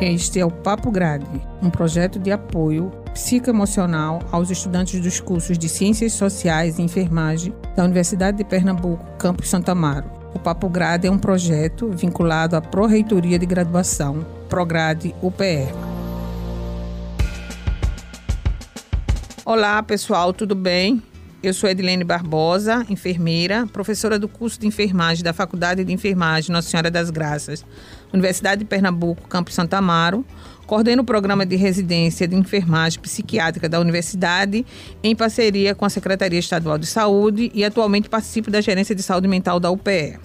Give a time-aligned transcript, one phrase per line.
[0.00, 1.24] Este é o Papo Grade,
[1.62, 7.84] um projeto de apoio psicoemocional aos estudantes dos cursos de Ciências Sociais e Enfermagem da
[7.84, 10.10] Universidade de Pernambuco, campus Santa Amaro.
[10.34, 15.68] O Papo Grade é um projeto vinculado à Pró-Reitoria de Graduação, Prograde UPE.
[19.44, 21.00] Olá, pessoal, tudo bem?
[21.44, 26.70] Eu sou Edilene Barbosa, enfermeira, professora do curso de enfermagem da Faculdade de Enfermagem Nossa
[26.70, 27.62] Senhora das Graças,
[28.14, 30.24] Universidade de Pernambuco, Campus Santa Amaro.
[30.66, 34.64] Coordeno o programa de residência de enfermagem psiquiátrica da universidade
[35.02, 39.28] em parceria com a Secretaria Estadual de Saúde e atualmente participo da Gerência de Saúde
[39.28, 40.18] Mental da UPE.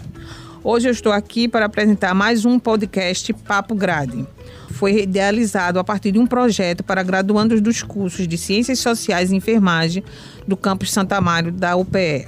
[0.63, 4.25] Hoje eu estou aqui para apresentar mais um podcast Papo Grade
[4.71, 9.35] foi idealizado a partir de um projeto para graduandos dos cursos de Ciências Sociais e
[9.35, 10.03] Enfermagem
[10.47, 12.27] do campus Santa Mário da UPE.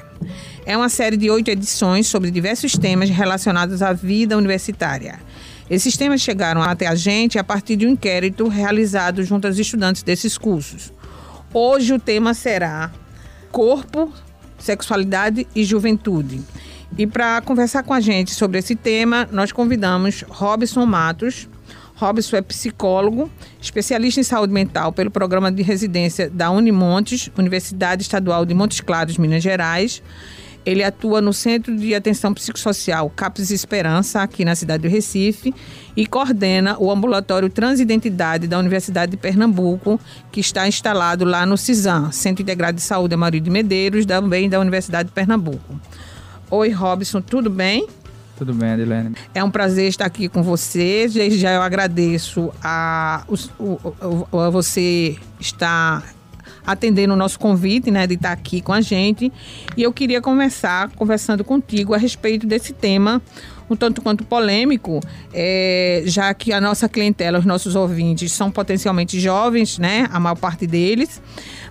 [0.65, 5.19] É uma série de oito edições sobre diversos temas relacionados à vida universitária.
[5.69, 10.03] Esses temas chegaram até a gente a partir de um inquérito realizado junto aos estudantes
[10.03, 10.91] desses cursos.
[11.53, 12.91] Hoje o tema será
[13.51, 14.11] Corpo,
[14.59, 16.41] Sexualidade e Juventude.
[16.97, 21.47] E para conversar com a gente sobre esse tema, nós convidamos Robson Matos,
[22.01, 23.29] Robson é psicólogo,
[23.61, 29.19] especialista em saúde mental pelo programa de residência da Unimontes, Universidade Estadual de Montes Claros,
[29.19, 30.01] Minas Gerais.
[30.65, 35.53] Ele atua no Centro de Atenção Psicossocial CAPES Esperança, aqui na cidade do Recife,
[35.95, 39.99] e coordena o ambulatório Transidentidade da Universidade de Pernambuco,
[40.31, 44.59] que está instalado lá no CISAM, Centro Integrado de Saúde Amauri de Medeiros, também da
[44.59, 45.79] Universidade de Pernambuco.
[46.49, 47.87] Oi, Robson, tudo bem?
[48.41, 49.15] Tudo bem, Adilene.
[49.35, 51.07] É um prazer estar aqui com você.
[51.07, 56.03] Desde já eu agradeço a, a, você estar
[56.65, 59.31] atendendo o nosso convite, né, de estar aqui com a gente.
[59.77, 63.21] E eu queria começar conversando contigo a respeito desse tema,
[63.69, 64.99] um tanto quanto polêmico,
[65.31, 70.35] é, já que a nossa clientela, os nossos ouvintes, são potencialmente jovens, né, a maior
[70.35, 71.21] parte deles.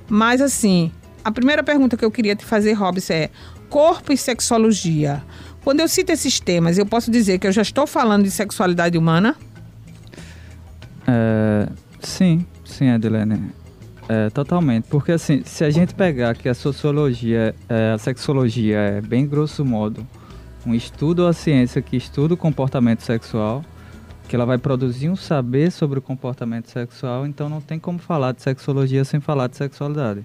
[0.08, 0.92] Mas, assim,
[1.24, 3.30] a primeira pergunta que eu queria te fazer, Robson, é:
[3.68, 5.20] corpo e sexologia
[5.64, 8.96] quando eu cito esses temas, eu posso dizer que eu já estou falando de sexualidade
[8.96, 9.36] humana?
[11.06, 11.68] É,
[12.00, 13.52] sim, sim, Adilene.
[14.08, 14.84] É, totalmente.
[14.88, 19.64] Porque, assim, se a gente pegar que a sociologia, é, a sexologia é, bem grosso
[19.64, 20.06] modo,
[20.66, 23.64] um estudo ou a ciência que estuda o comportamento sexual,
[24.28, 28.32] que ela vai produzir um saber sobre o comportamento sexual, então não tem como falar
[28.32, 30.24] de sexologia sem falar de sexualidade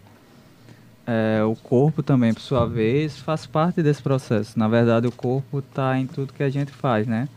[1.08, 4.58] é, o corpo também, por sua vez, faz parte desse processo.
[4.58, 7.30] Na verdade, o corpo está em tudo que a gente faz, né?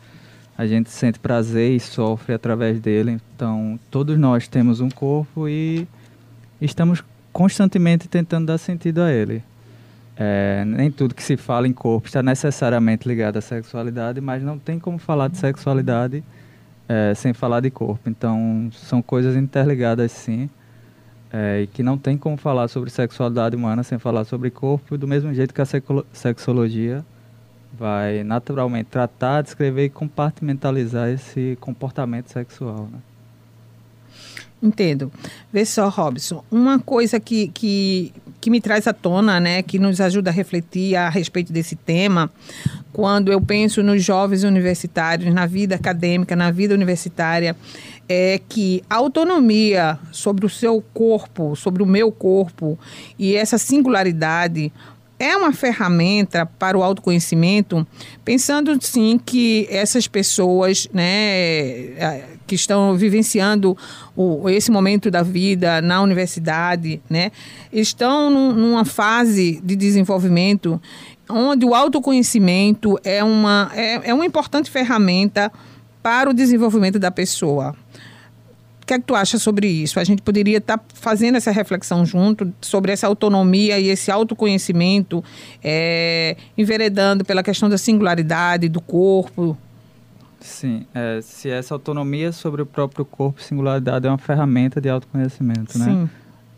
[0.56, 3.20] A gente sente prazer e sofre através dele.
[3.34, 5.86] Então, todos nós temos um corpo e
[6.60, 9.42] estamos constantemente tentando dar sentido a ele.
[10.16, 14.58] É, nem tudo que se fala em corpo está necessariamente ligado à sexualidade, mas não
[14.58, 16.24] tem como falar de sexualidade
[16.88, 18.08] é, sem falar de corpo.
[18.08, 20.48] Então, são coisas interligadas, sim
[21.33, 25.06] é, e que não tem como falar sobre sexualidade humana sem falar sobre corpo, do
[25.06, 25.66] mesmo jeito que a
[26.12, 27.05] sexologia
[27.78, 32.89] vai naturalmente tratar, descrever e compartimentalizar esse comportamento sexual.
[32.91, 32.99] Né?
[34.61, 35.12] Entendo.
[35.53, 40.00] Vê só, Robson, uma coisa que, que, que me traz à tona, né, que nos
[40.00, 42.28] ajuda a refletir a respeito desse tema,
[42.93, 47.55] quando eu penso nos jovens universitários, na vida acadêmica, na vida universitária,
[48.08, 52.78] é que a autonomia sobre o seu corpo, sobre o meu corpo
[53.19, 54.72] e essa singularidade
[55.19, 57.84] é uma ferramenta para o autoconhecimento,
[58.24, 63.76] pensando sim que essas pessoas, né, que estão vivenciando
[64.16, 67.32] o, esse momento da vida na universidade, né,
[67.72, 70.80] estão num, numa fase de desenvolvimento
[71.28, 75.52] onde o autoconhecimento é uma, é, é uma importante ferramenta
[76.00, 77.76] para o desenvolvimento da pessoa
[78.88, 80.00] que é que tu acha sobre isso?
[80.00, 85.22] A gente poderia estar tá fazendo essa reflexão junto sobre essa autonomia e esse autoconhecimento,
[85.62, 89.56] é, enveredando pela questão da singularidade do corpo.
[90.41, 95.78] Sim, é, se essa autonomia sobre o próprio corpo, singularidade é uma ferramenta de autoconhecimento,
[95.78, 95.84] né?
[95.84, 96.10] Sim.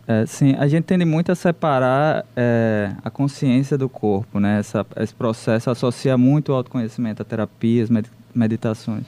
[0.06, 4.60] É, sim, a gente tende muito a separar é, a consciência do corpo, né?
[4.60, 7.88] Essa, esse processo associa muito o autoconhecimento a terapias,
[8.34, 9.04] meditações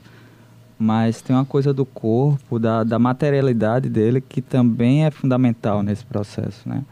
[0.82, 6.05] mas tem uma coisa do corpo, da, da materialidade dele, que também é fundamental nesse
[6.05, 6.82] processo, né?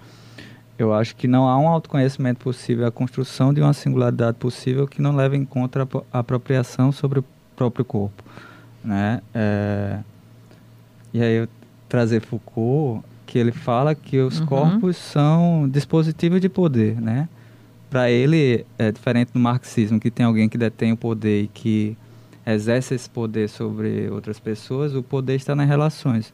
[0.79, 5.03] Eu acho que não há um autoconhecimento possível, a construção de uma singularidade possível que
[5.03, 7.25] não leve em conta a apropriação sobre o
[7.57, 8.23] próprio corpo,
[8.83, 9.21] né?
[9.35, 9.99] É...
[11.13, 11.49] E aí eu
[11.89, 14.47] trazer Foucault, que ele fala que os uhum.
[14.47, 17.29] corpos são dispositivos de poder, né?
[17.91, 21.97] Para ele é diferente do marxismo, que tem alguém que detém o poder e que
[22.47, 26.33] exerce esse poder sobre outras pessoas, o poder está nas relações.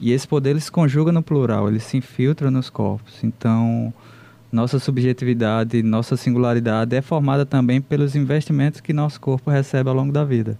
[0.00, 3.22] E esse poder ele se conjuga no plural, ele se infiltra nos corpos.
[3.22, 3.92] Então,
[4.50, 10.12] nossa subjetividade, nossa singularidade é formada também pelos investimentos que nosso corpo recebe ao longo
[10.12, 10.58] da vida.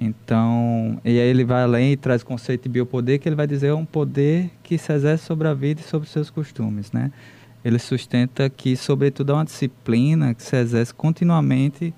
[0.00, 3.46] Então, e aí ele vai além e traz o conceito de biopoder, que ele vai
[3.46, 7.10] dizer é um poder que se exerce sobre a vida e sobre seus costumes, né?
[7.64, 11.92] Ele sustenta que, sobretudo, é uma disciplina que se exerce continuamente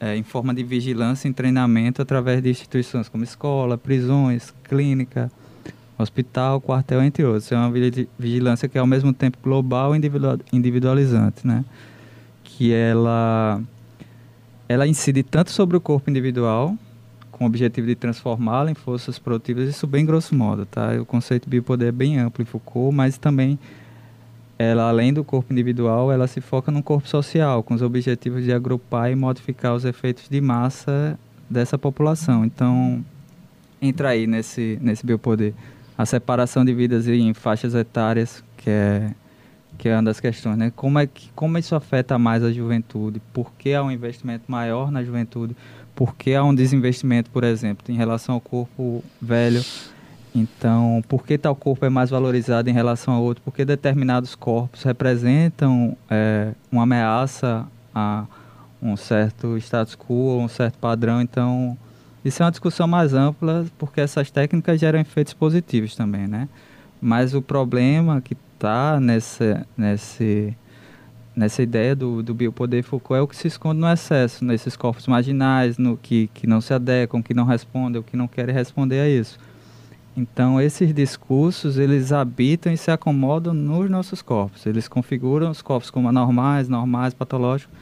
[0.00, 5.30] é, em forma de vigilância e treinamento através de instituições como escola, prisões, clínica,
[5.98, 7.50] hospital, quartel, entre outros.
[7.50, 7.72] É uma
[8.18, 10.00] vigilância que é ao mesmo tempo global e
[10.52, 11.64] individualizante, né?
[12.44, 13.60] Que ela,
[14.68, 16.76] ela incide tanto sobre o corpo individual,
[17.30, 20.92] com o objetivo de transformá-la em forças produtivas, isso bem grosso modo, tá?
[21.00, 23.58] O conceito de biopoder é bem amplo em Foucault, mas também
[24.58, 28.52] ela, além do corpo individual, ela se foca no corpo social, com os objetivos de
[28.52, 31.18] agrupar e modificar os efeitos de massa
[31.48, 32.44] dessa população.
[32.44, 33.04] Então,
[33.80, 35.54] entra aí nesse, nesse biopoder.
[35.96, 39.12] A separação de vidas em faixas etárias, que é,
[39.78, 40.72] que é uma das questões, né?
[40.74, 43.22] Como, é que, como isso afeta mais a juventude?
[43.32, 45.56] Por que há um investimento maior na juventude?
[45.94, 49.62] Por que há um desinvestimento, por exemplo, em relação ao corpo velho?
[50.38, 53.42] Então, por que tal corpo é mais valorizado em relação a outro?
[53.42, 58.24] Porque determinados corpos representam é, uma ameaça a
[58.80, 61.20] um certo status quo, um certo padrão.
[61.20, 61.76] Então,
[62.24, 66.48] isso é uma discussão mais ampla, porque essas técnicas geram efeitos positivos também, né?
[67.00, 69.66] Mas o problema que está nessa,
[71.36, 75.06] nessa ideia do, do biopoder Foucault é o que se esconde no excesso, nesses corpos
[75.06, 79.08] marginais, no que, que não se adequam, que não respondem, que não querem responder a
[79.08, 79.38] isso.
[80.18, 84.66] Então, esses discursos, eles habitam e se acomodam nos nossos corpos.
[84.66, 87.72] Eles configuram os corpos como anormais, normais, patológicos,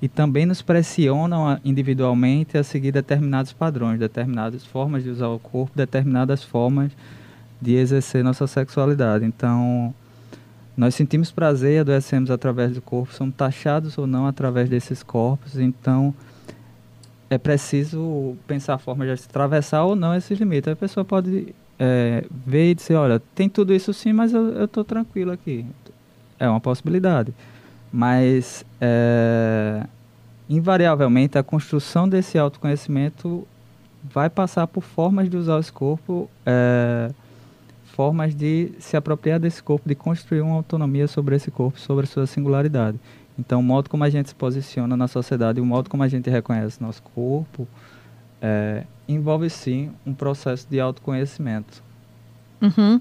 [0.00, 5.72] e também nos pressionam individualmente a seguir determinados padrões, determinadas formas de usar o corpo,
[5.74, 6.92] determinadas formas
[7.60, 9.24] de exercer nossa sexualidade.
[9.24, 9.92] Então,
[10.76, 15.58] nós sentimos prazer e adoecemos através do corpo, somos taxados ou não através desses corpos.
[15.58, 16.14] Então,
[17.28, 20.72] é preciso pensar a forma de atravessar ou não esses limites.
[20.72, 21.52] A pessoa pode
[21.84, 25.66] é, ver e dizer, olha, tem tudo isso sim, mas eu estou tranquilo aqui.
[26.38, 27.34] É uma possibilidade.
[27.92, 29.84] Mas, é,
[30.48, 33.44] invariavelmente, a construção desse autoconhecimento
[34.04, 37.10] vai passar por formas de usar esse corpo, é,
[37.86, 42.06] formas de se apropriar desse corpo, de construir uma autonomia sobre esse corpo, sobre a
[42.06, 42.98] sua singularidade.
[43.36, 46.30] Então, o modo como a gente se posiciona na sociedade, o modo como a gente
[46.30, 47.66] reconhece nosso corpo,
[48.42, 51.82] é, envolve sim um processo de autoconhecimento.
[52.62, 53.00] Uhum.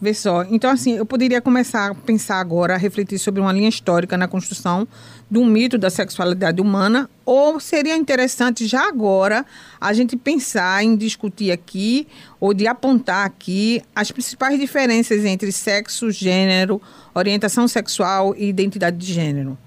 [0.00, 0.44] Vê só.
[0.44, 4.28] Então, assim, eu poderia começar a pensar agora, a refletir sobre uma linha histórica na
[4.28, 4.86] construção
[5.28, 9.44] do mito da sexualidade humana, ou seria interessante já agora
[9.80, 12.06] a gente pensar em discutir aqui,
[12.38, 16.80] ou de apontar aqui, as principais diferenças entre sexo, gênero,
[17.12, 19.58] orientação sexual e identidade de gênero?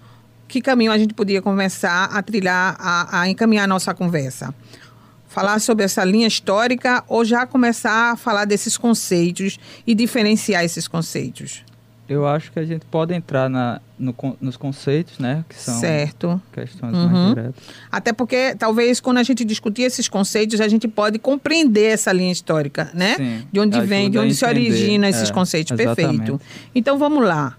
[0.48, 4.56] Que caminho a gente poderia começar a trilhar, a, a encaminhar a nossa conversa?
[5.34, 10.88] Falar sobre essa linha histórica ou já começar a falar desses conceitos e diferenciar esses
[10.88, 11.64] conceitos?
[12.08, 15.44] Eu acho que a gente pode entrar na, no, nos conceitos, né?
[15.50, 16.40] Que são certo.
[16.52, 17.10] questões uhum.
[17.10, 17.64] mais diretas.
[17.92, 22.32] Até porque, talvez, quando a gente discutir esses conceitos, a gente pode compreender essa linha
[22.32, 23.16] histórica, né?
[23.16, 25.72] Sim, de onde vem, de onde se origina esses é, conceitos.
[25.72, 26.18] Exatamente.
[26.20, 26.42] Perfeito.
[26.76, 27.58] Então, vamos lá.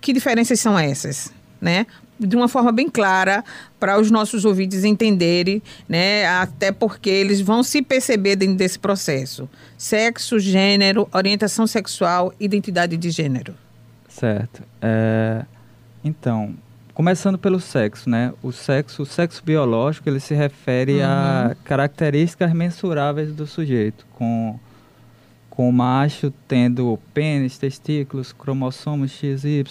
[0.00, 1.32] Que diferenças são essas?
[1.60, 1.86] Né?
[2.18, 3.44] De uma forma bem clara
[3.80, 6.26] para os nossos ouvintes entenderem, né?
[6.26, 9.48] Até porque eles vão se perceber dentro desse processo.
[9.76, 13.54] Sexo, gênero, orientação sexual, identidade de gênero.
[14.08, 14.62] Certo.
[14.80, 15.44] É,
[16.04, 16.54] então,
[16.94, 18.32] começando pelo sexo, né?
[18.42, 21.04] O sexo, o sexo biológico, ele se refere uhum.
[21.04, 24.58] a características mensuráveis do sujeito, com
[25.52, 29.64] com o macho tendo pênis, testículos, cromossomos XY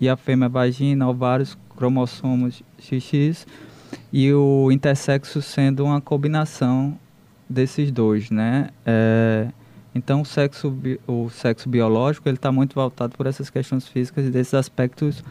[0.00, 3.46] e a fêmea vagina, ovários, cromossomos XX
[4.12, 6.98] e o intersexo sendo uma combinação
[7.48, 8.68] desses dois, né?
[8.84, 9.48] É,
[9.94, 14.30] então o sexo, o sexo biológico ele está muito voltado por essas questões físicas e
[14.30, 15.24] desses aspectos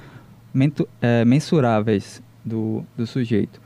[0.51, 3.61] mento, é, mensuráveis do, do sujeito.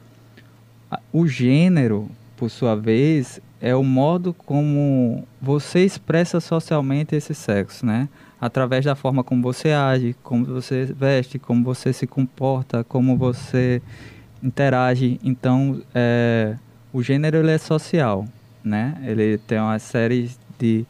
[1.11, 8.09] O gênero, por sua vez, é o modo como você expressa socialmente esse sexo, né?
[8.43, 13.81] Através da forma como você age, como você veste, como você se comporta, como você
[14.43, 15.17] interage.
[15.23, 16.57] Então, é,
[16.91, 18.25] o gênero ele é social,
[18.61, 19.01] né?
[19.05, 20.85] Ele tem uma série de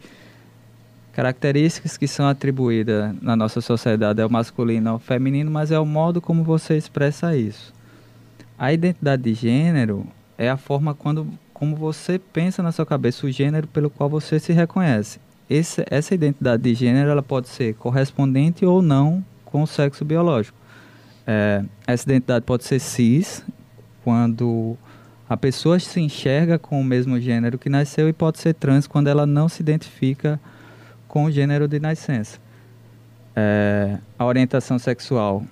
[1.11, 6.19] características que são atribuídas na nossa sociedade ao masculino, ao feminino, mas é o modo
[6.19, 7.71] como você expressa isso.
[8.57, 10.07] A identidade de gênero
[10.39, 14.39] é a forma quando, como você pensa na sua cabeça, o gênero pelo qual você
[14.39, 15.19] se reconhece.
[15.49, 20.57] Esse, essa identidade de gênero ela pode ser correspondente ou não com o sexo biológico.
[21.27, 23.43] É, essa identidade pode ser cis,
[24.03, 24.77] quando
[25.29, 29.07] a pessoa se enxerga com o mesmo gênero que nasceu, e pode ser trans quando
[29.07, 30.39] ela não se identifica
[31.07, 32.39] com o gênero de nascença.
[33.35, 35.43] É, a orientação sexual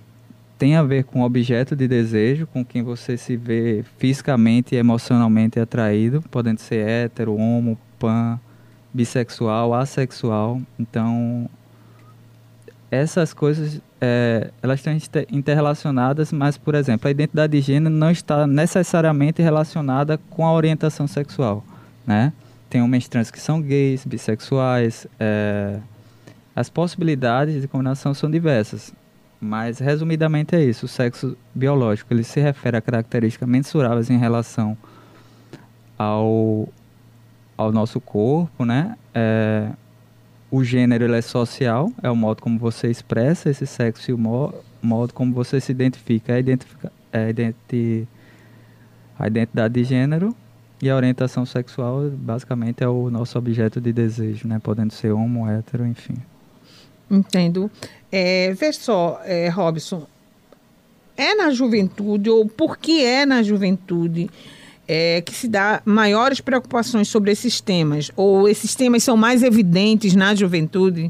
[0.57, 4.77] tem a ver com o objeto de desejo, com quem você se vê fisicamente e
[4.77, 8.39] emocionalmente atraído, podendo ser hétero, homo, pan,
[8.93, 10.62] bissexual, assexual.
[10.79, 11.50] Então,
[12.89, 18.48] essas coisas é, elas estão interrelacionadas, mas, por exemplo, a identidade de gênero não está
[18.48, 21.63] necessariamente relacionada com a orientação sexual,
[22.05, 22.33] né?
[22.69, 25.77] Tem homens trans que são gays, bissexuais, é,
[26.55, 28.93] as possibilidades de combinação são diversas.
[29.39, 30.86] Mas, resumidamente, é isso.
[30.86, 34.77] O sexo biológico ele se refere a características mensuráveis em relação
[35.98, 36.69] ao,
[37.61, 38.95] ao nosso corpo, né?
[39.13, 39.69] É,
[40.49, 44.17] o gênero ele é social, é o modo como você expressa esse sexo e o
[44.17, 46.33] mo modo como você se identifica.
[46.33, 48.07] É, identifica é identi
[49.19, 50.35] a identidade de gênero
[50.81, 54.59] e a orientação sexual, basicamente, é o nosso objeto de desejo, né?
[54.59, 56.15] Podendo ser homo, hétero, enfim.
[57.09, 57.69] Entendo.
[58.11, 60.07] É, vê só, é, Robson,
[61.15, 64.29] é na juventude, ou por que é na juventude
[64.93, 68.12] é, que se dá maiores preocupações sobre esses temas?
[68.13, 71.10] Ou esses temas são mais evidentes na juventude?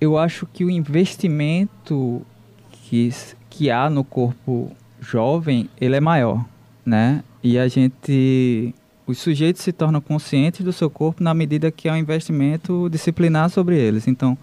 [0.00, 2.26] Eu acho que o investimento
[2.72, 3.08] que,
[3.48, 6.44] que há no corpo jovem, ele é maior,
[6.84, 7.22] né?
[7.44, 8.74] E a gente
[9.06, 13.50] os sujeitos se tornam conscientes do seu corpo na medida que há um investimento disciplinar
[13.50, 14.08] sobre eles.
[14.08, 14.36] Então,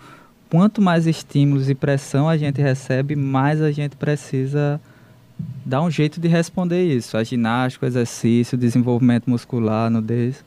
[0.50, 4.79] quanto mais estímulos e pressão a gente recebe, mais a gente precisa
[5.65, 7.15] dar um jeito de responder isso.
[7.17, 10.43] A ginástica, o exercício, o desenvolvimento muscular, nudez,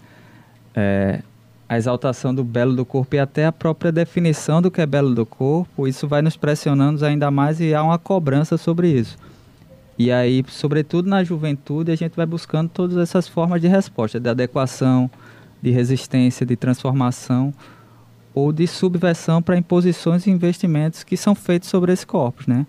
[0.75, 1.23] é,
[1.69, 5.15] a exaltação do belo do corpo e até a própria definição do que é belo
[5.15, 9.17] do corpo, isso vai nos pressionando ainda mais e há uma cobrança sobre isso.
[9.99, 14.29] E aí, sobretudo na juventude, a gente vai buscando todas essas formas de resposta, de
[14.29, 15.11] adequação,
[15.63, 17.55] de resistência, de transformação
[18.35, 22.67] ou de subversão para imposições e investimentos que são feitos sobre esse corpo, né?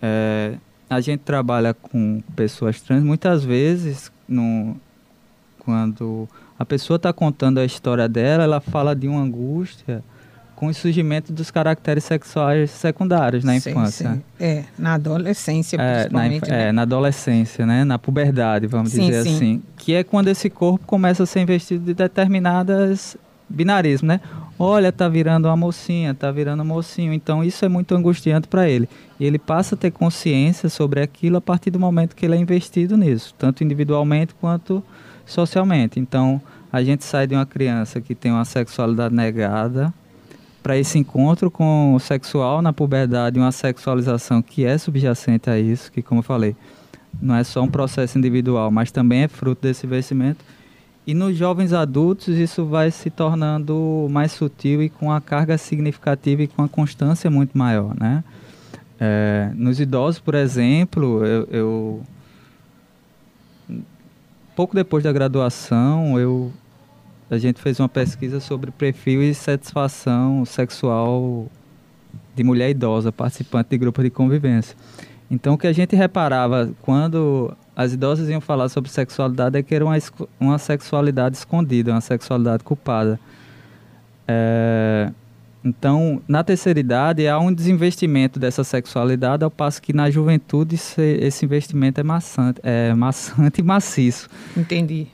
[0.00, 0.54] É,
[0.92, 4.76] a gente trabalha com pessoas trans muitas vezes no,
[5.58, 10.02] quando a pessoa está contando a história dela, ela fala de uma angústia
[10.62, 14.12] com o surgimento dos caracteres sexuais secundários na infância.
[14.12, 14.22] Sim.
[14.38, 16.48] É, na adolescência, é, principalmente.
[16.48, 16.68] Na, né?
[16.68, 17.84] É, na adolescência, né?
[17.84, 19.34] Na puberdade, vamos sim, dizer sim.
[19.34, 19.62] assim.
[19.76, 23.16] Que é quando esse corpo começa a ser investido de determinadas
[23.48, 24.20] binarismos, né?
[24.64, 27.12] Olha, tá virando uma mocinha, tá virando um mocinho.
[27.12, 28.88] Então isso é muito angustiante para ele.
[29.18, 32.38] E ele passa a ter consciência sobre aquilo a partir do momento que ele é
[32.38, 34.80] investido nisso, tanto individualmente quanto
[35.26, 35.98] socialmente.
[35.98, 36.40] Então
[36.72, 39.92] a gente sai de uma criança que tem uma sexualidade negada,
[40.62, 45.90] para esse encontro com o sexual na puberdade, uma sexualização que é subjacente a isso,
[45.90, 46.54] que como eu falei,
[47.20, 50.44] não é só um processo individual, mas também é fruto desse investimento.
[51.06, 56.42] E nos jovens adultos isso vai se tornando mais sutil e com a carga significativa
[56.42, 58.22] e com a constância muito maior, né?
[59.00, 62.02] É, nos idosos, por exemplo, eu, eu
[64.54, 66.52] pouco depois da graduação eu
[67.28, 71.46] a gente fez uma pesquisa sobre perfil e satisfação sexual
[72.36, 74.76] de mulher idosa, participante de grupo de convivência.
[75.30, 79.74] Então, o que a gente reparava quando as idosas iam falar sobre sexualidade é que
[79.74, 79.96] era uma,
[80.38, 83.18] uma sexualidade escondida, uma sexualidade culpada.
[84.28, 85.10] É,
[85.64, 91.44] então, na terceira idade, há um desinvestimento dessa sexualidade, ao passo que na juventude esse
[91.44, 94.28] investimento é maçante, é maçante e maciço.
[94.56, 95.08] Entendi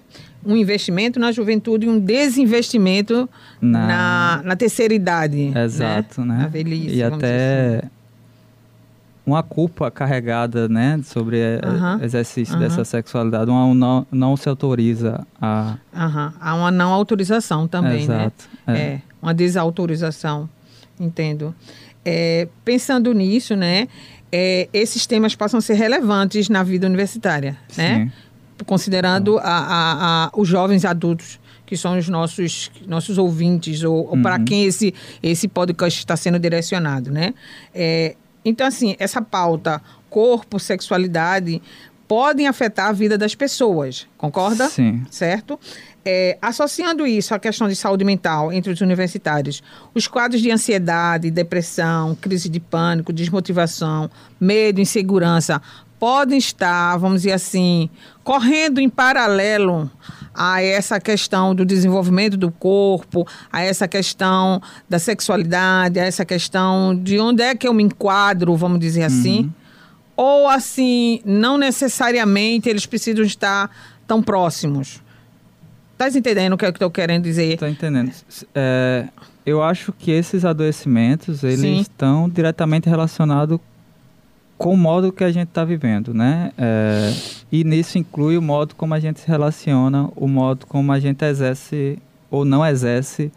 [0.46, 3.28] um investimento na juventude e um desinvestimento
[3.60, 5.50] na, na, na terceira idade.
[5.50, 5.64] Né?
[5.64, 6.34] Exato, né?
[6.36, 6.42] né?
[6.42, 6.94] Na velhice.
[6.94, 7.90] E até assim.
[9.28, 11.38] Uma culpa carregada, né, sobre
[12.00, 13.50] o exercício dessa sexualidade.
[13.50, 15.76] Uma, não, não se autoriza a.
[15.92, 18.22] Há uma não autorização também, né?
[18.22, 18.78] Exato, né?
[18.78, 18.80] É.
[18.80, 19.02] é.
[19.20, 20.48] uma desautorização.
[20.98, 21.54] Entendo.
[22.04, 23.86] É, pensando nisso, né?
[24.32, 28.06] É, esses temas passam a ser relevantes na vida universitária, né?
[28.06, 28.12] Sim
[28.64, 34.22] considerando a, a, a, os jovens adultos que são os nossos, nossos ouvintes, ou, ou
[34.22, 34.44] para uhum.
[34.44, 37.34] quem esse, esse podcast está sendo direcionado, né?
[37.74, 41.60] É, então, assim, essa pauta corpo, sexualidade,
[42.06, 44.68] podem afetar a vida das pessoas, concorda?
[44.68, 45.04] Sim.
[45.10, 45.60] Certo?
[46.04, 49.62] É, associando isso à questão de saúde mental entre os universitários,
[49.94, 55.60] os quadros de ansiedade, depressão, crise de pânico, desmotivação, medo, insegurança
[55.98, 57.90] podem estar, vamos dizer assim,
[58.24, 59.90] correndo em paralelo
[60.38, 66.94] a essa questão do desenvolvimento do corpo, a essa questão da sexualidade, a essa questão
[66.94, 69.40] de onde é que eu me enquadro, vamos dizer assim.
[69.40, 69.50] Uhum.
[70.16, 73.68] Ou assim, não necessariamente eles precisam estar
[74.06, 75.02] tão próximos.
[75.96, 77.54] Tá entendendo o que, é que eu estou querendo dizer?
[77.54, 78.12] Estou entendendo.
[78.54, 79.08] É,
[79.44, 81.80] eu acho que esses adoecimentos, eles Sim.
[81.80, 83.58] estão diretamente relacionados
[84.58, 86.50] com o modo que a gente está vivendo, né?
[86.58, 87.14] É,
[87.50, 91.24] e nisso inclui o modo como a gente se relaciona, o modo como a gente
[91.24, 91.96] exerce
[92.28, 93.32] ou não exerce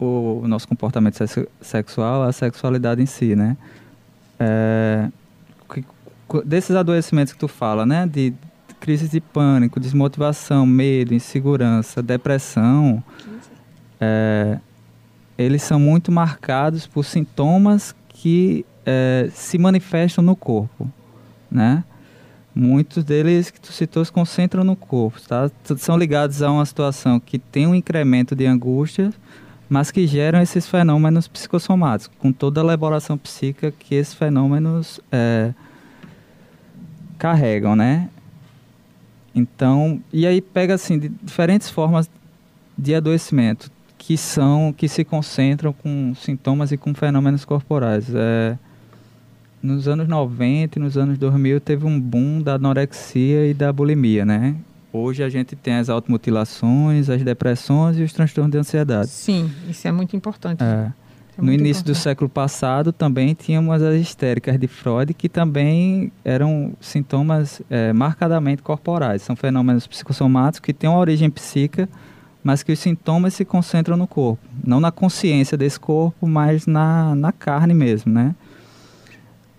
[0.00, 1.18] o, nosso comportamento
[1.60, 3.58] sexual, a sexualidade em si, né?
[4.40, 5.08] É,
[6.46, 8.06] desses adoecimentos que tu fala, né?
[8.06, 8.32] De
[8.80, 13.04] crise de pânico, desmotivação, medo, insegurança, depressão,
[14.00, 14.58] é,
[15.36, 20.90] eles são muito marcados por sintomas que é, se manifestam no corpo,
[21.50, 21.84] né?
[22.54, 25.50] Muitos deles que tu citou se concentram no corpo, tá?
[25.76, 29.12] São ligados a uma situação que tem um incremento de angústia,
[29.68, 35.52] mas que geram esses fenômenos psicossomáticos, com toda a elaboração psíquica que esses fenômenos é,
[37.18, 38.08] carregam, né?
[39.34, 42.08] Então, e aí pega assim diferentes formas
[42.78, 43.68] de adoecimento
[44.06, 48.14] que são que se concentram com sintomas e com fenômenos corporais.
[48.14, 48.58] É,
[49.64, 54.24] nos anos 90 e nos anos 2000 teve um boom da anorexia e da bulimia,
[54.24, 54.54] né?
[54.92, 59.08] Hoje a gente tem as automutilações, as depressões e os transtornos de ansiedade.
[59.08, 60.62] Sim, isso é muito importante.
[60.62, 60.92] É.
[61.36, 61.84] É no início importante.
[61.86, 68.62] do século passado também tínhamos as histéricas de Freud, que também eram sintomas é, marcadamente
[68.62, 69.22] corporais.
[69.22, 71.88] São fenômenos psicossomáticos que têm uma origem psíquica,
[72.44, 74.44] mas que os sintomas se concentram no corpo.
[74.62, 78.34] Não na consciência desse corpo, mas na, na carne mesmo, né?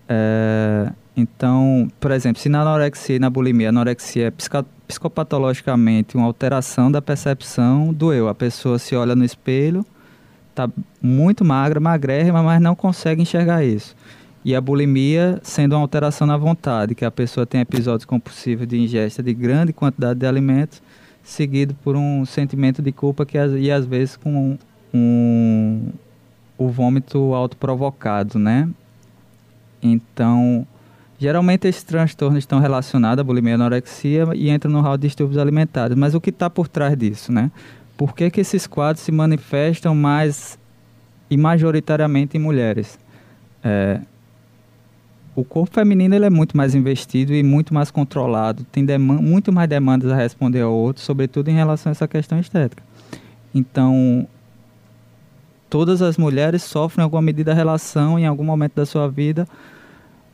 [0.07, 4.31] É, então, por exemplo, se na anorexia e na bulimia, a anorexia é
[4.87, 8.27] psicopatologicamente uma alteração da percepção do eu.
[8.27, 9.85] A pessoa se olha no espelho,
[10.49, 10.69] está
[11.01, 13.95] muito magra, magrérrima, mas não consegue enxergar isso.
[14.43, 18.77] E a bulimia sendo uma alteração na vontade, que a pessoa tem episódios compulsivos de
[18.77, 20.81] ingesta de grande quantidade de alimentos,
[21.23, 24.57] seguido por um sentimento de culpa que, e às vezes com um,
[24.93, 25.89] um
[26.57, 28.69] o vômito autoprovocado, né?
[29.85, 30.65] Então,
[31.19, 35.37] geralmente esses transtornos estão relacionados à bulimia e anorexia e entram no rol de distúrbios
[35.37, 35.95] alimentares.
[35.95, 37.51] Mas o que está por trás disso, né?
[37.95, 40.57] Por que, que esses quadros se manifestam mais
[41.29, 42.99] e majoritariamente em mulheres?
[43.63, 44.01] É,
[45.35, 49.69] o corpo feminino ele é muito mais investido e muito mais controlado, tem muito mais
[49.69, 52.83] demandas a responder ao outro, sobretudo em relação a essa questão estética.
[53.53, 54.27] Então,
[55.69, 59.47] todas as mulheres sofrem em alguma medida a relação em algum momento da sua vida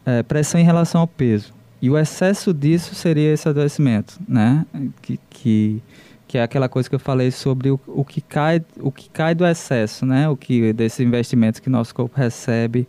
[0.06, 1.54] é, pressão em relação ao peso.
[1.82, 4.66] E o excesso disso seria esse adoecimento, né?
[5.02, 5.84] Que, que,
[6.28, 9.34] que é aquela coisa que eu falei sobre o, o, que cai, o que cai
[9.34, 10.30] do excesso, né?
[10.30, 12.88] O que desses investimentos que nosso corpo recebe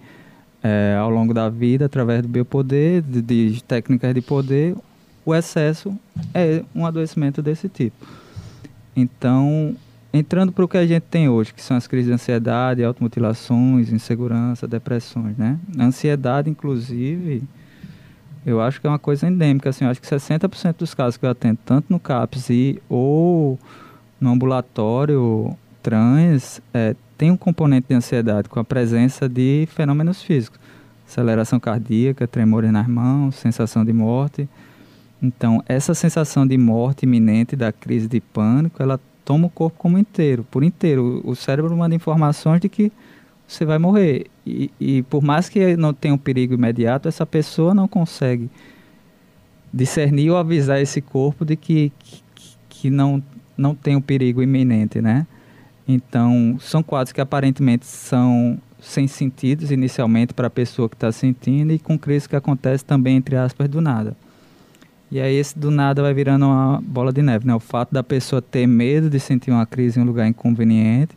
[0.63, 4.77] é, ao longo da vida através do biopoder, de, de técnicas de poder,
[5.25, 5.97] o excesso
[6.35, 8.07] é um adoecimento desse tipo.
[8.95, 9.75] Então,
[10.13, 13.91] entrando para o que a gente tem hoje, que são as crises de ansiedade, automutilações,
[13.91, 15.59] insegurança, depressões, né?
[15.79, 17.43] A ansiedade, inclusive,
[18.45, 21.25] eu acho que é uma coisa endêmica, assim, eu acho que 60% dos casos que
[21.25, 23.59] eu atendo, tanto no CAPS e, ou
[24.21, 30.61] no ambulatório trans, é, tem um componente de ansiedade com a presença de fenômenos físicos.
[31.07, 34.49] Aceleração cardíaca, tremores nas mãos, sensação de morte.
[35.23, 39.99] Então, essa sensação de morte iminente da crise de pânico, ela toma o corpo como
[39.99, 41.21] inteiro, por inteiro.
[41.25, 42.93] O cérebro manda informações de que
[43.47, 44.27] você vai morrer.
[44.47, 48.51] E, e por mais que não tenha um perigo imediato, essa pessoa não consegue
[49.73, 52.23] discernir ou avisar esse corpo de que, que,
[52.69, 53.23] que não,
[53.57, 55.27] não tem um perigo iminente, né?
[55.87, 61.73] Então, são quadros que aparentemente são sem sentidos inicialmente para a pessoa que está sentindo
[61.73, 64.17] e com crise que acontece também, entre aspas, do nada.
[65.13, 67.55] E aí esse do nada vai virando uma bola de neve, né?
[67.55, 71.15] O fato da pessoa ter medo de sentir uma crise em um lugar inconveniente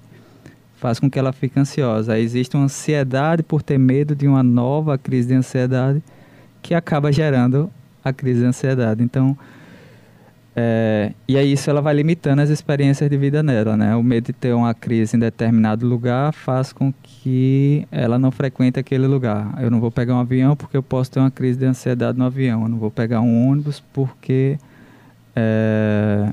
[0.75, 2.11] faz com que ela fique ansiosa.
[2.11, 6.03] Aí existe uma ansiedade por ter medo de uma nova crise de ansiedade
[6.61, 7.71] que acaba gerando
[8.03, 9.01] a crise de ansiedade.
[9.01, 9.37] Então,
[10.57, 13.93] é, e aí isso ela vai limitando as experiências de vida nela, né?
[13.93, 18.79] O medo de ter uma crise em determinado lugar faz com que ela não frequente
[18.79, 19.53] aquele lugar.
[19.61, 22.23] Eu não vou pegar um avião porque eu posso ter uma crise de ansiedade no
[22.23, 22.63] avião.
[22.63, 24.57] Eu não vou pegar um ônibus porque
[25.35, 26.31] é,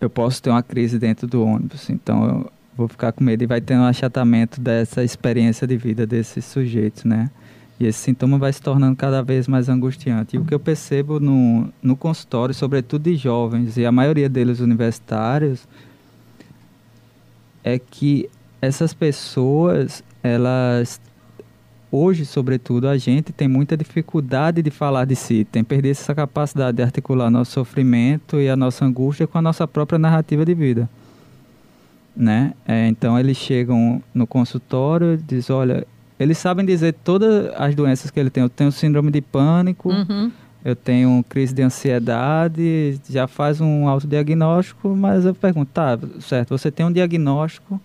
[0.00, 1.88] eu posso ter uma crise dentro do ônibus.
[1.88, 6.04] Então eu vou ficar com medo e vai tendo um achatamento dessa experiência de vida
[6.04, 7.30] desses sujeitos, né?
[7.78, 10.36] E esse sintoma vai se tornando cada vez mais angustiante.
[10.36, 14.60] E o que eu percebo no, no consultório, sobretudo de jovens, e a maioria deles
[14.60, 15.66] universitários,
[17.64, 18.28] é que
[18.60, 21.00] essas pessoas, elas
[21.90, 26.76] hoje, sobretudo, a gente tem muita dificuldade de falar de si, tem perdido essa capacidade
[26.76, 30.90] de articular nosso sofrimento e a nossa angústia com a nossa própria narrativa de vida.
[32.16, 32.52] Né?
[32.66, 35.86] É, então eles chegam no consultório e dizem, olha,
[36.18, 38.42] eles sabem dizer todas as doenças que ele tem.
[38.42, 40.30] Eu tenho síndrome de pânico, uhum.
[40.64, 46.70] eu tenho crise de ansiedade, já faz um autodiagnóstico, mas eu pergunto, tá, certo, você
[46.70, 47.80] tem um diagnóstico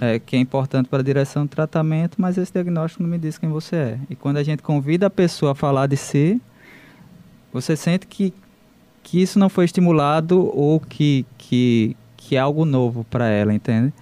[0.00, 3.36] é, que é importante para a direção do tratamento, mas esse diagnóstico não me diz
[3.36, 3.98] quem você é.
[4.08, 6.40] E quando a gente convida a pessoa a falar de si,
[7.52, 8.32] você sente que,
[9.02, 13.92] que isso não foi estimulado ou que, que, que é algo novo para ela, entende?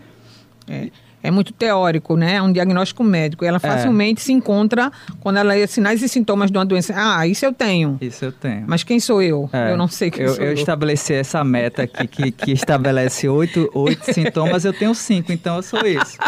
[0.68, 0.88] É
[1.22, 2.36] é muito teórico, né?
[2.36, 3.44] É um diagnóstico médico.
[3.44, 3.60] Ela é.
[3.60, 4.24] facilmente é.
[4.24, 6.94] se encontra quando ela lê sinais e sintomas de uma doença.
[6.96, 7.98] Ah, isso eu tenho.
[8.00, 8.64] Isso eu tenho.
[8.66, 9.48] Mas quem sou eu?
[9.52, 9.72] É.
[9.72, 10.50] Eu não sei quem eu, sou eu.
[10.50, 15.56] Eu estabeleci essa meta aqui que, que estabelece oito, oito sintomas, eu tenho cinco, então
[15.56, 16.18] eu sou isso.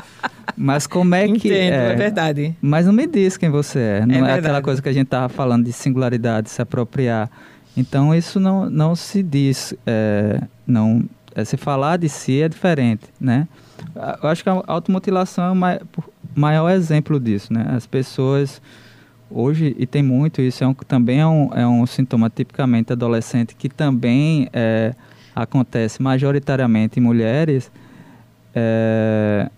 [0.56, 1.48] Mas como é que.
[1.48, 2.56] Entendo, é, é verdade.
[2.60, 4.06] Mas não me diz quem você é.
[4.06, 7.30] Não é, é aquela coisa que a gente estava falando de singularidade, se apropriar.
[7.76, 9.74] Então isso não, não se diz.
[9.86, 11.02] É, não,
[11.34, 13.48] é, se falar de si é diferente, né?
[14.22, 15.80] Eu acho que a automutilação é o maior,
[16.34, 17.66] maior exemplo disso, né?
[17.70, 18.60] As pessoas
[19.30, 23.54] hoje, e tem muito isso, é um, também é um, é um sintoma tipicamente adolescente
[23.54, 24.94] que também é,
[25.34, 27.70] acontece majoritariamente em mulheres,
[28.54, 29.50] é,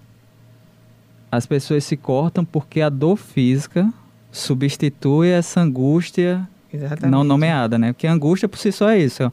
[1.31, 3.93] as pessoas se cortam porque a dor física
[4.31, 7.11] substitui essa angústia Exatamente.
[7.11, 7.93] não nomeada, né?
[7.93, 9.33] Porque a angústia por si só é isso,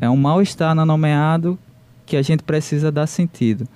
[0.00, 1.58] é um mal-estar não nomeado
[2.04, 3.66] que a gente precisa dar sentido.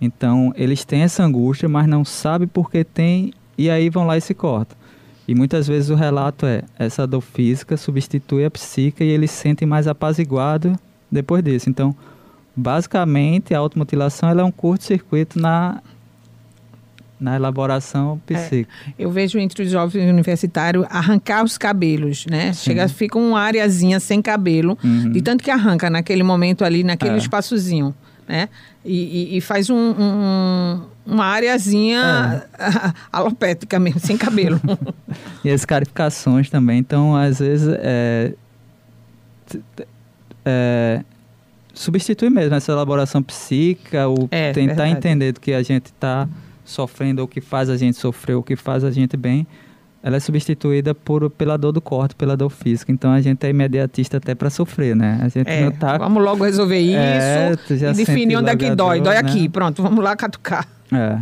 [0.00, 4.16] Então, eles têm essa angústia, mas não sabem por que tem, e aí vão lá
[4.16, 4.76] e se cortam.
[5.26, 9.42] E muitas vezes o relato é: essa dor física substitui a psíquica e eles se
[9.42, 10.74] sentem mais apaziguados
[11.10, 11.68] depois disso.
[11.68, 11.94] Então,
[12.56, 15.82] basicamente, a automutilação é um curto-circuito na,
[17.20, 18.70] na elaboração é, psíquica.
[18.86, 22.52] É, eu vejo entre os jovens universitários arrancar os cabelos, né?
[22.52, 22.64] Sim.
[22.64, 25.12] Chega, fica uma areazinha sem cabelo, uhum.
[25.12, 27.18] de tanto que arranca naquele momento ali, naquele é.
[27.18, 27.94] espaçozinho
[28.28, 28.48] né?
[28.84, 32.92] E, e, e faz um, um, uma areazinha é.
[33.10, 34.60] alopétrica mesmo, sem cabelo.
[35.42, 36.78] e as carificações também.
[36.78, 38.34] Então, às vezes, é,
[40.44, 41.02] é,
[41.72, 44.90] substitui mesmo essa elaboração psíquica, o é, tentar verdade.
[44.90, 46.28] entender do que a gente está
[46.70, 49.46] sofrendo, o que faz a gente sofrer, o que faz a gente bem
[50.02, 52.92] ela é substituída por, pela dor do corte, pela dor física.
[52.92, 55.18] Então a gente é imediatista até para sofrer, né?
[55.20, 55.98] A gente é, não tá.
[55.98, 58.98] Vamos logo resolver é, isso e definir onde é que dói.
[59.00, 59.20] Dor, dói né?
[59.20, 60.66] aqui, pronto, vamos lá catucar.
[60.92, 61.18] É.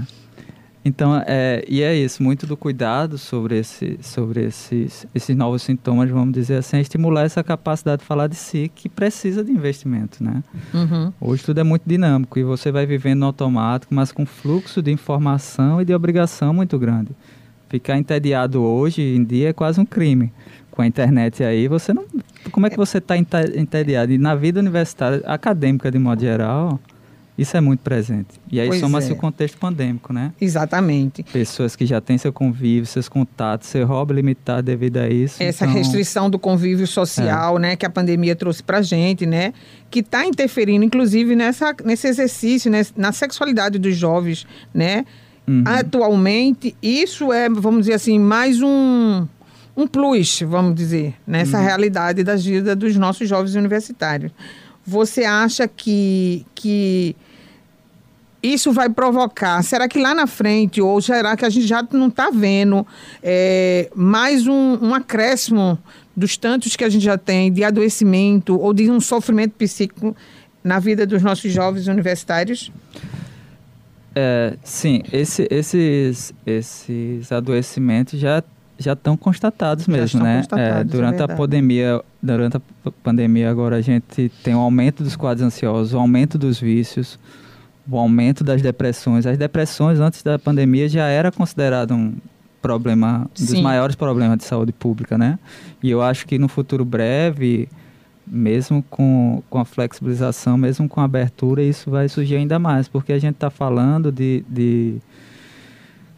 [0.87, 6.09] Então, é, e é isso, muito do cuidado sobre, esse, sobre esses, esses novos sintomas,
[6.09, 10.23] vamos dizer assim, é estimular essa capacidade de falar de si que precisa de investimento,
[10.23, 10.45] né?
[10.73, 11.13] Uhum.
[11.21, 14.93] Hoje tudo é muito dinâmico e você vai vivendo no automático, mas com fluxo de
[14.93, 17.11] informação e de obrigação muito grande.
[17.69, 20.33] Ficar entediado hoje em dia é quase um crime.
[20.71, 22.05] Com a internet aí, você não.
[22.53, 24.13] Como é que você está entediado?
[24.13, 26.79] E na vida universitária, acadêmica de modo geral,
[27.39, 28.41] isso é muito presente.
[28.51, 29.13] E aí soma-se é.
[29.13, 30.33] o contexto pandêmico, né?
[30.41, 31.23] Exatamente.
[31.23, 35.43] Pessoas que já têm seu convívio, seus contatos, seu hobby limitado devido a isso.
[35.43, 35.77] Essa então...
[35.77, 37.61] restrição do convívio social, é.
[37.61, 39.53] né, que a pandemia trouxe pra gente, né?
[39.91, 45.05] Que está interferindo, inclusive, nessa, nesse exercício, né, na sexualidade dos jovens, né?
[45.47, 45.63] Uhum.
[45.65, 49.27] Atualmente, isso é, vamos dizer assim, mais um,
[49.77, 51.65] um plus, vamos dizer, nessa uhum.
[51.65, 54.33] realidade da vida dos nossos jovens universitários.
[54.85, 57.15] Você acha que, que
[58.53, 59.63] isso vai provocar?
[59.63, 62.87] Será que lá na frente, ou será que a gente já não está vendo
[63.23, 65.79] é, mais um, um acréscimo
[66.17, 70.17] dos tantos que a gente já tem de adoecimento ou de um sofrimento psíquico
[70.63, 72.73] na vida dos nossos jovens universitários?
[74.15, 78.43] É, sim, esse, esses, esses adoecimentos já
[78.79, 80.39] já estão constatados mesmo, né?
[80.39, 85.03] Constatados, é, durante é a pandemia, durante a pandemia agora a gente tem um aumento
[85.03, 87.19] dos quadros ansiosos, o um aumento dos vícios,
[87.89, 89.27] o um aumento das depressões.
[89.27, 92.15] As depressões antes da pandemia já era considerado um
[92.61, 95.39] problema um dos maiores problemas de saúde pública, né?
[95.83, 97.69] E eu acho que no futuro breve
[98.27, 103.13] mesmo com, com a flexibilização, mesmo com a abertura, isso vai surgir ainda mais, porque
[103.13, 104.97] a gente está falando de, de,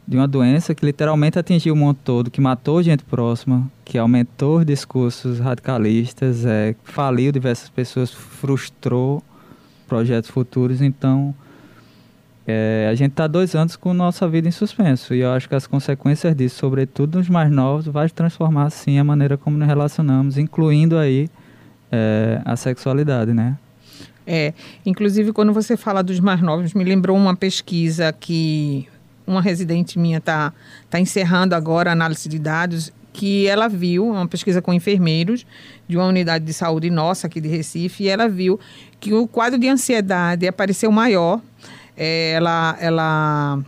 [0.06, 4.58] de, uma doença que literalmente atingiu o mundo todo, que matou gente próxima, que aumentou
[4.58, 9.22] os discursos radicalistas, é, faliu diversas pessoas, frustrou
[9.86, 10.80] projetos futuros.
[10.80, 11.34] Então,
[12.50, 15.54] é, a gente está dois anos com nossa vida em suspenso e eu acho que
[15.54, 20.38] as consequências disso, sobretudo nos mais novos, vai transformar sim a maneira como nos relacionamos,
[20.38, 21.28] incluindo aí
[21.92, 23.58] é, a sexualidade, né?
[24.26, 24.54] É,
[24.86, 28.88] inclusive quando você fala dos mais novos, me lembrou uma pesquisa que
[29.26, 30.54] uma residente minha está
[30.88, 35.44] tá encerrando agora a análise de dados que ela viu, uma pesquisa com enfermeiros
[35.86, 38.58] de uma unidade de saúde nossa aqui de Recife, e ela viu
[38.98, 41.42] que o quadro de ansiedade apareceu maior.
[41.98, 43.58] É, ela, ela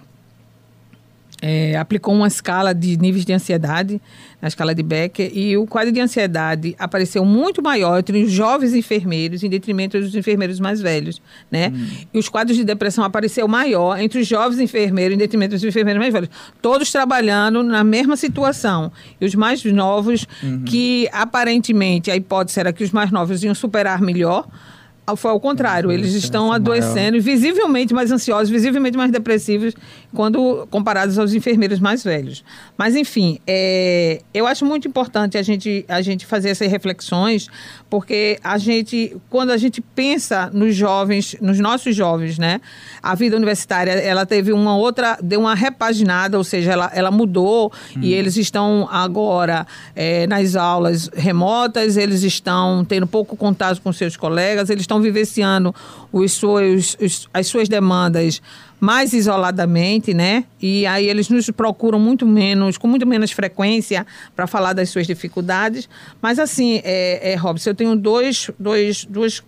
[1.43, 4.01] é, aplicou uma escala de níveis de ansiedade,
[4.41, 8.75] na escala de Becker, e o quadro de ansiedade apareceu muito maior entre os jovens
[8.75, 11.73] enfermeiros, em detrimento dos enfermeiros mais velhos, né?
[11.75, 11.87] Hum.
[12.15, 16.01] E os quadros de depressão apareceu maior entre os jovens enfermeiros, em detrimento dos enfermeiros
[16.01, 16.31] mais velhos.
[16.63, 18.93] Todos trabalhando na mesma situação.
[19.21, 20.63] E os mais novos, uhum.
[20.65, 24.47] que aparentemente a hipótese era que os mais novos iam superar melhor,
[25.17, 27.23] foi ao contrário, eles estão adoecendo, maior.
[27.23, 29.75] visivelmente mais ansiosos, visivelmente mais depressivos,
[30.15, 32.45] quando comparados aos enfermeiros mais velhos.
[32.77, 37.49] Mas, enfim, é, eu acho muito importante a gente, a gente fazer essas reflexões,
[37.89, 42.61] porque a gente, quando a gente pensa nos jovens, nos nossos jovens, né,
[43.03, 47.73] a vida universitária, ela teve uma outra, deu uma repaginada, ou seja, ela, ela mudou
[47.97, 48.01] hum.
[48.01, 54.17] e eles estão agora é, nas aulas remotas, eles estão tendo pouco contato com seus
[54.17, 55.73] colegas, eles estão vivenciando
[56.13, 58.43] os seus, os, as suas demandas
[58.81, 60.45] mais isoladamente, né?
[60.61, 65.07] E aí eles nos procuram muito menos, com muito menos frequência para falar das suas
[65.07, 65.89] dificuldades.
[66.21, 69.45] Mas assim, é, é, Robson, eu tenho dois, dois, duas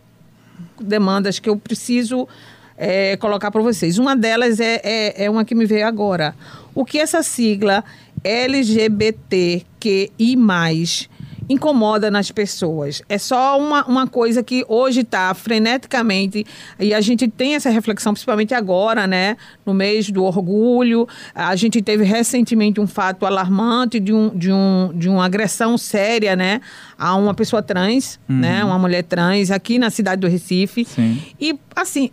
[0.80, 2.28] demandas que eu preciso
[2.76, 3.98] é, colocar para vocês.
[3.98, 6.34] Uma delas é, é, é uma que me veio agora.
[6.74, 7.82] O que essa sigla
[8.22, 9.66] LGBTQI+,
[11.52, 13.02] incomoda nas pessoas.
[13.08, 16.44] É só uma, uma coisa que hoje está freneticamente,
[16.78, 19.36] e a gente tem essa reflexão, principalmente agora, né?
[19.64, 21.06] No mês do orgulho.
[21.34, 26.34] A gente teve recentemente um fato alarmante de, um, de, um, de uma agressão séria,
[26.34, 26.60] né?
[26.98, 28.38] A uma pessoa trans, uhum.
[28.38, 28.64] né?
[28.64, 30.84] Uma mulher trans, aqui na cidade do Recife.
[30.84, 31.20] Sim.
[31.40, 32.10] E, assim,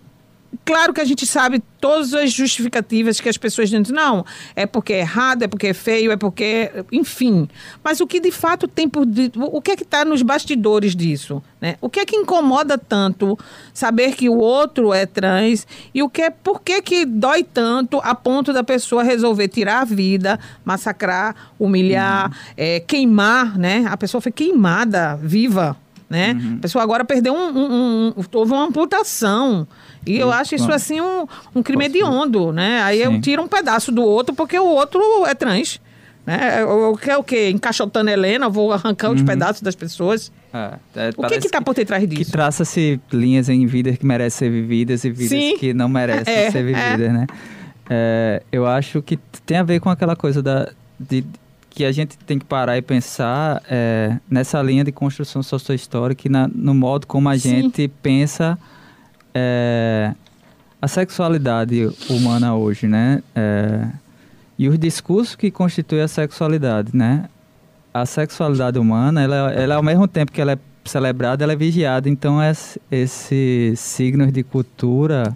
[0.69, 4.23] Claro que a gente sabe todas as justificativas que as pessoas dizem, não,
[4.55, 6.69] é porque é errado, é porque é feio, é porque.
[6.91, 7.49] Enfim.
[7.83, 9.03] Mas o que de fato tem por.
[9.51, 11.41] O que é que está nos bastidores disso?
[11.59, 11.75] Né?
[11.81, 13.35] O que é que incomoda tanto
[13.73, 17.99] saber que o outro é trans e o que é, por que, que dói tanto
[18.03, 22.37] a ponto da pessoa resolver tirar a vida, massacrar, humilhar, uhum.
[22.55, 23.87] é, queimar, né?
[23.89, 25.75] A pessoa foi queimada viva.
[26.07, 26.33] Né?
[26.33, 26.55] Uhum.
[26.57, 29.67] A pessoa agora perdeu um, um, um, houve uma amputação.
[30.05, 32.81] E eu acho isso assim um, um crime hediondo, né?
[32.81, 33.03] Aí Sim.
[33.03, 35.79] eu tiro um pedaço do outro porque o outro é trans.
[36.25, 36.61] Né?
[36.61, 37.49] Eu quero o quê?
[37.49, 39.25] Encaixotando Helena, vou arrancar os uhum.
[39.25, 40.31] pedaços das pessoas.
[40.53, 42.25] É, é, o que que tá por detrás disso?
[42.25, 45.57] Que traça-se linhas em vidas que merecem ser vividas e vidas Sim.
[45.57, 47.09] que não merecem é, ser vividas, é.
[47.09, 47.27] né?
[47.89, 51.25] É, eu acho que tem a ver com aquela coisa da, de,
[51.69, 56.29] que a gente tem que parar e pensar é, nessa linha de construção sociohistórica e
[56.29, 57.49] na, no modo como a Sim.
[57.49, 58.57] gente pensa
[59.41, 60.13] é,
[60.81, 63.23] a sexualidade humana hoje, né?
[63.33, 63.87] É,
[64.57, 67.25] e os discursos que constituem a sexualidade, né?
[67.93, 72.09] A sexualidade humana, ela, ela ao mesmo tempo que ela é celebrada, ela é vigiada.
[72.09, 75.35] Então, esses esse signos de cultura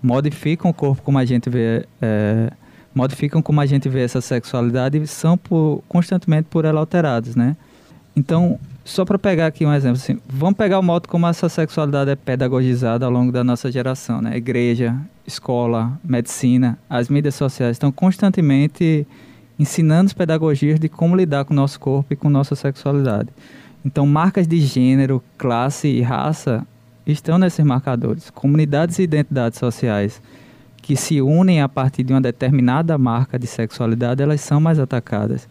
[0.00, 2.50] modificam o corpo como a gente vê, é,
[2.94, 7.56] modificam como a gente vê essa sexualidade e são por, constantemente por ela alterados, né?
[8.16, 8.58] Então,
[8.90, 12.16] só para pegar aqui um exemplo, assim, vamos pegar o modo como essa sexualidade é
[12.16, 14.36] pedagogizada ao longo da nossa geração, né?
[14.36, 19.06] Igreja, escola, medicina, as mídias sociais estão constantemente
[19.56, 23.28] ensinando as pedagogias de como lidar com o nosso corpo e com nossa sexualidade.
[23.84, 26.66] Então, marcas de gênero, classe e raça
[27.06, 28.28] estão nesses marcadores.
[28.28, 30.20] Comunidades e identidades sociais
[30.82, 35.48] que se unem a partir de uma determinada marca de sexualidade, elas são mais atacadas.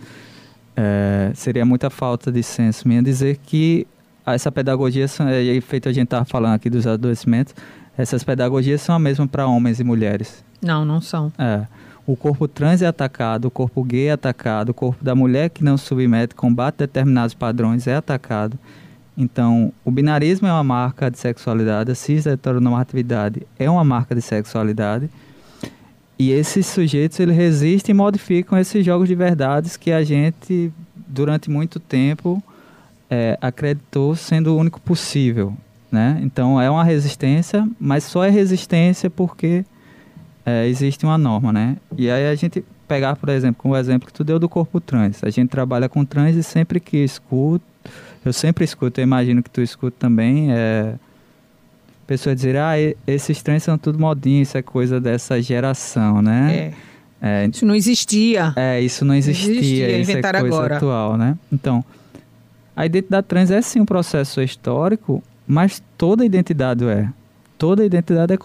[0.75, 3.86] É, seria muita falta de senso minha dizer que
[4.25, 7.53] essa pedagogia, é feito a gente estar falando aqui dos adoecimentos,
[7.97, 10.43] essas pedagogias são a mesma para homens e mulheres.
[10.62, 11.32] Não, não são.
[11.38, 11.65] É.
[12.05, 15.63] O corpo trans é atacado, o corpo gay é atacado, o corpo da mulher que
[15.63, 18.58] não se submete, combate determinados padrões é atacado.
[19.17, 24.21] Então, o binarismo é uma marca de sexualidade, a cis heteronormatividade é uma marca de
[24.21, 25.10] sexualidade.
[26.19, 30.69] E esses sujeitos eles resistem e modificam esses jogos de verdades que a gente,
[31.08, 32.43] durante muito tempo,
[33.10, 35.53] é, acreditou sendo o único possível.
[35.89, 36.19] Né?
[36.21, 39.63] Então é uma resistência, mas só é resistência porque
[40.45, 41.53] é, existe uma norma.
[41.53, 41.77] Né?
[41.97, 45.23] E aí a gente pegar, por exemplo, o exemplo que tu deu do corpo trans.
[45.23, 47.63] A gente trabalha com trans e sempre que escuto,
[48.25, 50.95] eu sempre escuto, eu imagino que tu escuta também, é,
[52.09, 56.73] pessoas dizerem, ah, esses trens são tudo modinho, isso é coisa dessa geração, né?
[57.21, 57.43] É.
[57.43, 58.51] é isso não existia.
[58.55, 60.77] É, isso não existia, existia isso é coisa agora.
[60.77, 61.37] atual, né?
[61.53, 61.85] Então,
[62.75, 67.07] a identidade trans é sim um processo histórico, mas toda identidade é.
[67.59, 68.37] Toda identidade é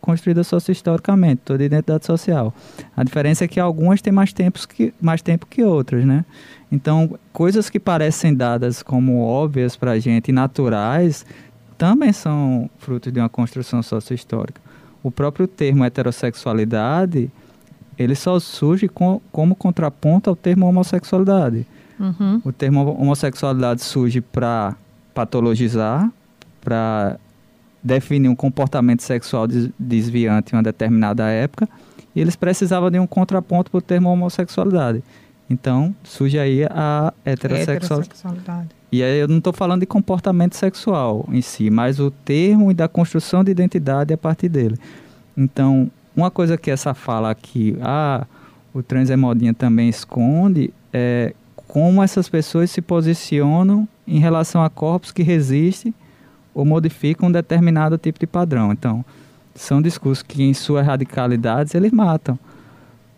[0.00, 2.54] construída socio-historicamente, toda identidade social.
[2.96, 6.24] A diferença é que algumas têm mais, tempos que, mais tempo que outras, né?
[6.70, 11.24] Então, coisas que parecem dadas como óbvias para a gente naturais
[11.78, 14.60] também são fruto de uma construção socio-histórica.
[15.02, 17.30] O próprio termo heterossexualidade,
[17.96, 21.64] ele só surge com, como contraponto ao termo homossexualidade.
[21.98, 22.42] Uhum.
[22.44, 24.74] O termo homossexualidade surge para
[25.14, 26.10] patologizar,
[26.60, 27.16] para
[27.82, 29.46] definir um comportamento sexual
[29.78, 31.68] desviante em uma determinada época,
[32.14, 35.02] e eles precisavam de um contraponto para o termo homossexualidade.
[35.48, 38.77] Então, surge aí a heterossexualidade.
[38.90, 42.74] E aí eu não estou falando de comportamento sexual em si, mas o termo e
[42.74, 44.78] da construção de identidade a partir dele.
[45.36, 48.26] Então, uma coisa que essa fala aqui, ah,
[48.72, 51.34] o trans é modinha também esconde, é
[51.68, 55.92] como essas pessoas se posicionam em relação a corpos que resistem
[56.54, 58.72] ou modificam um determinado tipo de padrão.
[58.72, 59.04] Então,
[59.54, 62.38] são discursos que, em suas radicalidades, eles matam,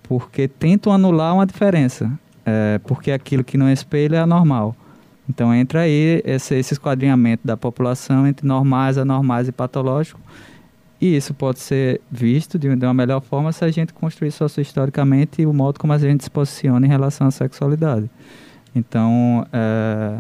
[0.02, 2.11] porque tentam anular uma diferença,
[2.44, 4.74] é, porque aquilo que não espelha é anormal.
[5.31, 10.21] Então entra aí esse, esse esquadrinhamento da população entre normais, anormais e patológicos.
[11.01, 15.47] E isso pode ser visto de, de uma melhor forma se a gente construir socio-historicamente
[15.47, 18.11] o modo como a gente se posiciona em relação à sexualidade.
[18.75, 20.19] Então, é,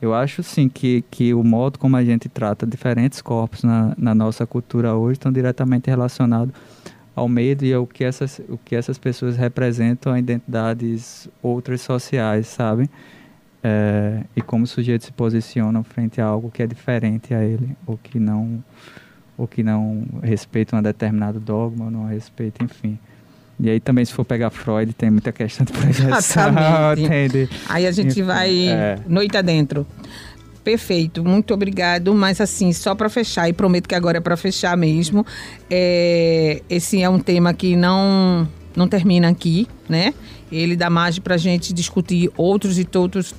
[0.00, 4.14] eu acho sim que, que o modo como a gente trata diferentes corpos na, na
[4.14, 6.54] nossa cultura hoje estão diretamente relacionados
[7.16, 12.46] ao medo e ao que essas, o que essas pessoas representam a identidades outras sociais,
[12.46, 12.88] sabe?
[13.66, 17.74] É, e como o sujeito se posiciona frente a algo que é diferente a ele,
[17.86, 18.62] ou que não,
[19.38, 22.98] ou que não respeita um determinado dogma, ou não respeita, enfim.
[23.58, 26.52] E aí também, se for pegar Freud, tem muita questão de projeção.
[26.98, 27.48] Entende?
[27.66, 28.98] Aí a gente enfim, vai é.
[29.08, 29.86] noite adentro.
[30.62, 32.14] Perfeito, muito obrigado.
[32.14, 35.24] Mas assim, só para fechar, e prometo que agora é para fechar mesmo,
[35.70, 38.46] é, esse é um tema que não,
[38.76, 40.12] não termina aqui, né?
[40.52, 43.34] Ele dá margem para a gente discutir outros e outros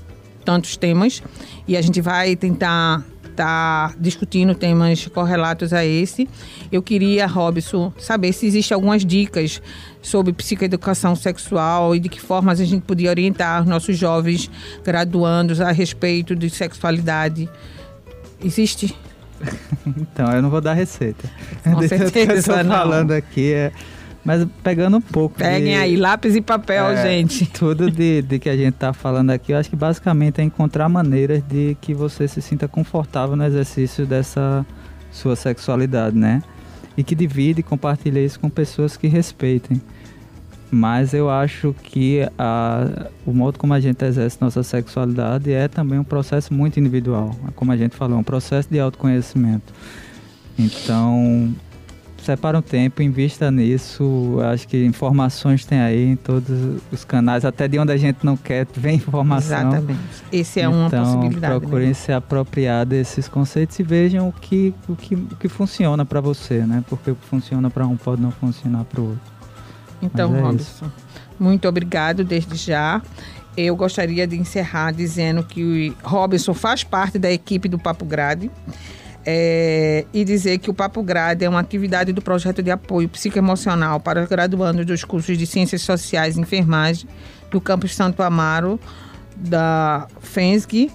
[0.45, 1.21] tantos temas
[1.67, 3.03] e a gente vai tentar
[3.36, 6.27] estar tá discutindo temas correlatos a esse.
[6.71, 9.62] Eu queria, Robson, saber se existem algumas dicas
[10.01, 14.49] sobre psicoeducação sexual e de que formas a gente podia orientar os nossos jovens
[14.84, 17.49] graduandos a respeito de sexualidade.
[18.43, 18.95] Existe?
[19.86, 21.29] então, eu não vou dar receita.
[21.63, 23.71] Com certeza, que eu estou falando aqui é
[24.25, 25.38] mas pegando um pouco.
[25.38, 27.45] Peguem de, aí, lápis e papel, é, gente.
[27.53, 30.89] Tudo de, de que a gente está falando aqui, eu acho que basicamente é encontrar
[30.89, 34.65] maneiras de que você se sinta confortável no exercício dessa
[35.11, 36.41] sua sexualidade, né?
[36.97, 39.79] E que divide e compartilhe isso com pessoas que respeitem.
[40.71, 45.99] Mas eu acho que a, o modo como a gente exerce nossa sexualidade é também
[45.99, 47.35] um processo muito individual.
[47.55, 49.71] Como a gente falou, um processo de autoconhecimento.
[50.57, 51.53] Então,
[52.25, 54.39] separa um tempo, invista nisso.
[54.51, 58.35] Acho que informações tem aí em todos os canais, até de onde a gente não
[58.35, 59.69] quer, vem informação.
[59.69, 59.99] Exatamente.
[60.31, 61.53] Esse é então, uma possibilidade.
[61.53, 61.59] Né?
[61.59, 66.19] Procurem se apropriar desses conceitos e vejam o que, o que, o que funciona para
[66.19, 66.83] você, né?
[66.89, 69.35] Porque o que funciona para um pode não funcionar para o outro.
[70.01, 70.93] Então, é Robson, isso.
[71.39, 73.01] muito obrigado desde já.
[73.55, 78.51] Eu gostaria de encerrar dizendo que o Robson faz parte da equipe do Papo Grade
[79.25, 83.99] é, e dizer que o Papo Grade é uma atividade do projeto de apoio psicoemocional
[83.99, 87.09] para os graduandos dos cursos de Ciências Sociais e Enfermagem
[87.49, 88.79] do campus Santo Amaro,
[89.35, 90.91] da FENSG,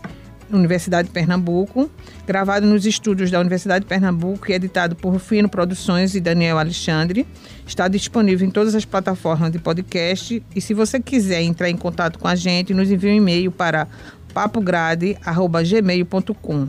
[0.53, 1.91] Universidade de Pernambuco,
[2.27, 7.27] gravado nos estúdios da Universidade de Pernambuco e editado por Rufino Produções e Daniel Alexandre.
[7.67, 12.19] Está disponível em todas as plataformas de podcast e se você quiser entrar em contato
[12.19, 13.87] com a gente, nos envie um e-mail para
[14.35, 16.69] papograde.gmail.com